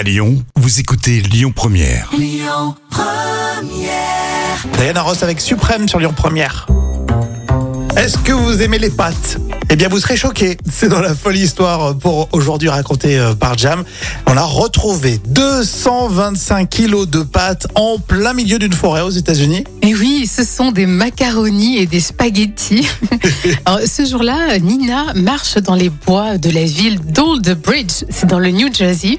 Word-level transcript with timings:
À 0.00 0.02
Lyon, 0.02 0.42
vous 0.56 0.80
écoutez 0.80 1.20
Lyon 1.20 1.52
Première. 1.54 2.10
Diana 4.78 5.02
Ross 5.02 5.22
avec 5.22 5.42
Suprême 5.42 5.88
sur 5.90 5.98
Lyon 5.98 6.14
Première. 6.16 6.66
Est-ce 7.98 8.16
que 8.16 8.32
vous 8.32 8.62
aimez 8.62 8.78
les 8.78 8.88
pâtes? 8.88 9.36
Eh 9.72 9.76
bien, 9.76 9.88
vous 9.88 10.00
serez 10.00 10.16
choqués. 10.16 10.56
C'est 10.68 10.88
dans 10.88 11.00
la 11.00 11.14
folle 11.14 11.36
histoire 11.36 11.96
pour 11.96 12.28
aujourd'hui 12.32 12.68
racontée 12.68 13.18
euh, 13.18 13.34
par 13.34 13.56
Jam. 13.56 13.84
On 14.26 14.36
a 14.36 14.42
retrouvé 14.42 15.20
225 15.28 16.68
kilos 16.68 17.08
de 17.08 17.22
pâtes 17.22 17.68
en 17.76 17.98
plein 17.98 18.32
milieu 18.32 18.58
d'une 18.58 18.72
forêt 18.72 19.02
aux 19.02 19.10
États-Unis. 19.10 19.62
Et 19.82 19.94
oui, 19.94 20.26
ce 20.26 20.44
sont 20.44 20.72
des 20.72 20.86
macaronis 20.86 21.78
et 21.78 21.86
des 21.86 22.00
spaghettis. 22.00 22.88
Alors, 23.64 23.80
ce 23.86 24.04
jour-là, 24.04 24.58
Nina 24.58 25.12
marche 25.14 25.58
dans 25.58 25.76
les 25.76 25.90
bois 25.90 26.36
de 26.36 26.50
la 26.50 26.64
ville 26.64 26.98
d'Old 26.98 27.56
Bridge, 27.60 28.04
c'est 28.08 28.26
dans 28.26 28.40
le 28.40 28.50
New 28.50 28.74
Jersey, 28.74 29.18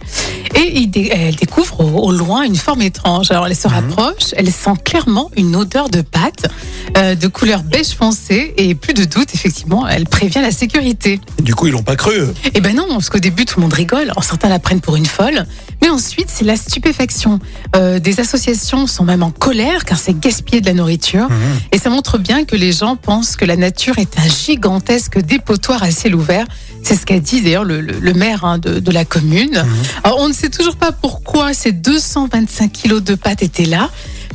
et 0.55 0.79
il 0.79 0.88
dé- 0.88 1.09
elle 1.11 1.36
découvre 1.36 1.79
au, 1.79 2.07
au 2.07 2.11
loin 2.11 2.43
une 2.43 2.55
forme 2.55 2.81
étrange. 2.81 3.31
Alors, 3.31 3.48
elle 3.48 3.55
se 3.55 3.67
rapproche, 3.67 4.34
elle 4.35 4.52
sent 4.52 4.73
clairement 4.84 5.30
une 5.38 5.55
odeur 5.55 5.89
de 5.89 6.02
pâte 6.02 6.48
euh, 6.98 7.16
de 7.16 7.27
couleur 7.27 7.63
beige 7.63 7.89
foncé, 7.89 8.53
et 8.58 8.75
plus 8.75 8.94
de 8.94 9.05
doute, 9.05 9.34
effectivement, 9.34 9.88
elle 9.88 10.05
prévient 10.05 10.41
la 10.41 10.52
sécurité. 10.52 11.20
Du 11.41 11.55
coup, 11.55 11.68
ils 11.68 11.72
l'ont 11.72 11.84
pas 11.84 11.95
cru. 11.95 12.13
eux. 12.18 12.34
Eh 12.54 12.62
ben 12.62 12.76
non, 12.76 12.86
parce 12.90 13.09
qu'au 13.09 13.20
début 13.20 13.45
tout 13.45 13.59
le 13.59 13.63
monde 13.63 13.73
rigole, 13.73 14.04
alors 14.09 14.23
certains 14.23 14.50
la 14.50 14.59
prennent 14.59 14.81
pour 14.81 14.95
une 14.95 15.05
folle, 15.05 15.45
mais 15.81 15.90
ensuite 15.90 16.27
c'est 16.30 16.45
la 16.45 16.55
stupéfaction. 16.55 17.40
Euh, 17.76 18.00
des 18.00 18.20
associations 18.20 18.88
sont 18.88 19.04
même 19.04 19.23
en 19.23 19.31
colère 19.31 19.86
car 19.86 19.98
c'est 19.98 20.17
gaspiller 20.20 20.62
de 20.62 20.67
la 20.67 20.73
nourriture, 20.73 21.27
et 21.72 21.77
ça 21.77 21.90
montre 21.90 22.17
bien 22.17 22.45
que 22.45 22.55
les 22.55 22.72
gens 22.72 22.95
pensent 22.95 23.36
que 23.36 23.45
la 23.45 23.55
nature 23.55 23.98
est 23.98 24.20
un 24.20 24.27
gigantesque 24.27 25.20
dépotoir 25.20 25.81
à 25.84 25.91
ciel 25.91 26.16
ouvert. 26.16 26.45
C'est 26.84 26.95
ce 26.95 27.05
qu'a 27.05 27.20
dit 27.20 27.42
d'ailleurs 27.42 27.64
le, 27.64 27.81
le- 27.81 28.00
le 28.00 28.14
maire 28.14 28.44
hein, 28.45 28.58
de, 28.58 28.80
de 28.80 28.92
la 28.92 29.05
commune. 29.05 29.64
Alors 30.03 30.20
on 30.20 30.28
ne 30.28 30.34
sait 30.34 30.50
toujours 30.50 30.76
pas 30.76 30.92
pourquoi 30.92 31.53
ces 31.53 31.72
225 31.72 32.72
kilos 32.72 33.03
de 33.03 33.16
pâtes 33.16 33.44
étaient 33.44 33.66
là, 33.66 33.89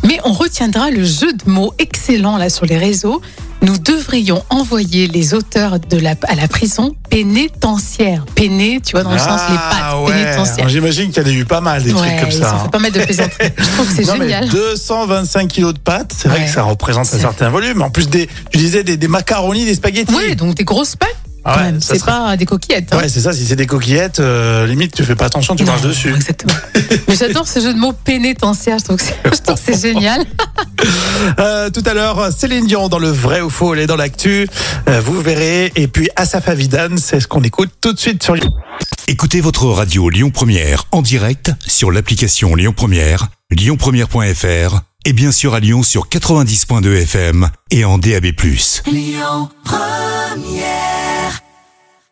mais 0.04 0.18
on 0.24 0.32
retiendra 0.32 0.90
le 0.90 1.04
jeu 1.04 1.32
de 1.32 1.50
mots 1.50 1.72
excellent 1.78 2.36
là 2.36 2.48
sur 2.50 2.66
les 2.66 2.78
réseaux. 2.78 3.20
Nous 3.66 3.78
devrions 3.78 4.44
envoyer 4.48 5.08
les 5.08 5.34
auteurs 5.34 5.80
de 5.80 5.98
la, 5.98 6.14
à 6.28 6.36
la 6.36 6.46
prison 6.46 6.94
pénitentiaire. 7.10 8.24
Péné, 8.36 8.80
tu 8.80 8.92
vois, 8.92 9.02
dans 9.02 9.10
le 9.10 9.18
sens 9.18 9.40
les 9.50 9.56
pattes, 9.56 9.76
Ah 9.82 10.00
ouais. 10.02 10.12
pénitentiaire. 10.12 10.68
J'imagine 10.68 11.10
qu'il 11.10 11.20
y 11.24 11.26
en 11.26 11.28
a 11.28 11.32
eu 11.32 11.44
pas 11.44 11.60
mal 11.60 11.82
des 11.82 11.90
trucs 11.92 12.16
comme 12.20 12.28
ils 12.28 12.32
ça. 12.32 12.52
ont 12.54 12.58
hein. 12.58 12.62
fait 12.62 12.70
pas 12.70 12.78
mal 12.78 12.92
de 12.92 13.00
plaisanteries. 13.00 13.48
Je 13.58 13.64
trouve 13.64 13.88
que 13.88 13.92
c'est 14.04 14.04
génial. 14.18 14.48
225 14.48 15.48
kilos 15.48 15.74
de 15.74 15.80
pâtes, 15.80 16.14
c'est 16.16 16.28
vrai 16.28 16.44
que 16.44 16.50
ça 16.52 16.62
représente 16.62 17.12
un 17.12 17.18
certain 17.18 17.48
volume. 17.50 17.82
En 17.82 17.90
plus 17.90 18.08
des, 18.08 18.28
tu 18.52 18.58
disais 18.58 18.84
des, 18.84 18.96
des 18.96 19.08
macaronis, 19.08 19.64
des 19.64 19.74
spaghettis. 19.74 20.14
Ouais, 20.14 20.36
donc 20.36 20.54
des 20.54 20.62
grosses 20.62 20.94
pâtes. 20.94 21.16
Ah 21.48 21.58
ouais, 21.58 21.74
C'est 21.80 21.98
serait- 21.98 22.10
pas 22.10 22.36
des 22.36 22.44
coquillettes. 22.44 22.92
hein. 22.92 22.98
Ouais, 22.98 23.08
c'est 23.08 23.20
ça. 23.20 23.32
Si 23.32 23.46
c'est 23.46 23.54
des 23.56 23.66
coquillettes, 23.66 24.18
euh, 24.18 24.66
limite, 24.66 24.92
tu 24.94 25.04
fais 25.04 25.14
pas 25.14 25.26
attention, 25.26 25.54
tu 25.54 25.64
marches 25.64 25.82
dessus. 25.82 26.12
Exactement. 26.14 26.52
Mais 27.08 27.14
j'adore 27.16 27.46
ce 27.46 27.60
jeu 27.60 27.72
de 27.72 27.78
mots 27.78 27.92
pénitentiaire. 27.92 28.78
Je 28.80 28.84
trouve 28.84 28.96
que 28.96 29.02
c'est- 29.56 29.80
génial. 29.80 30.24
Euh, 31.38 31.70
tout 31.70 31.82
à 31.86 31.94
l'heure, 31.94 32.30
Céline 32.32 32.66
Dion 32.66 32.88
dans 32.88 32.98
le 32.98 33.08
vrai 33.08 33.40
ou 33.40 33.50
faux, 33.50 33.74
elle 33.74 33.80
est 33.80 33.86
dans 33.86 33.96
l'actu. 33.96 34.46
Euh, 34.88 35.00
vous 35.00 35.20
verrez. 35.20 35.72
Et 35.74 35.88
puis 35.88 36.08
Asaf 36.16 36.48
Avidan, 36.48 36.96
c'est 36.98 37.18
ce 37.20 37.26
qu'on 37.26 37.42
écoute 37.42 37.70
tout 37.80 37.92
de 37.92 37.98
suite 37.98 38.22
sur 38.22 38.34
Lyon. 38.34 38.52
Écoutez 39.08 39.40
votre 39.40 39.66
radio 39.66 40.08
Lyon 40.10 40.30
Première 40.30 40.84
en 40.92 41.02
direct 41.02 41.50
sur 41.66 41.90
l'application 41.90 42.54
Lyon 42.54 42.72
Première, 42.76 43.28
lyonpremière.fr 43.50 44.80
et 45.04 45.12
bien 45.12 45.32
sûr 45.32 45.54
à 45.54 45.60
Lyon 45.60 45.82
sur 45.82 46.08
90.2 46.08 46.94
FM 47.02 47.48
et 47.70 47.84
en 47.84 47.98
DAB+. 47.98 48.26